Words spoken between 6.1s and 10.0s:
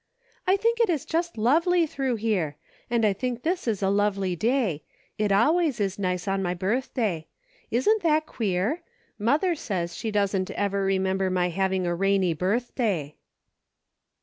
on my birth day. Isn't that queer? Mother says